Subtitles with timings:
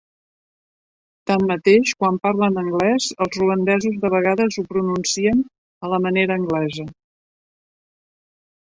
[1.31, 5.47] Tanmateix, quan parlen anglès, els ruandesos de vegades ho pronuncien
[5.89, 6.91] a la manera anglesa.